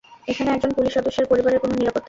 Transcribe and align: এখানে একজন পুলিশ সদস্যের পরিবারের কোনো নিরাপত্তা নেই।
এখানে 0.31 0.49
একজন 0.55 0.71
পুলিশ 0.77 0.91
সদস্যের 0.97 1.29
পরিবারের 1.31 1.61
কোনো 1.63 1.73
নিরাপত্তা 1.79 1.89
নেই। 1.89 1.99